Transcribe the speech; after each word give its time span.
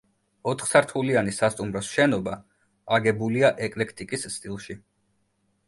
ოთხსართულიანი 0.51 1.33
სასტუმროს 1.39 1.91
შენობა 1.99 2.35
აგებულია 2.97 3.53
ეკლექტიკის 3.69 4.27
სტილში. 4.41 4.81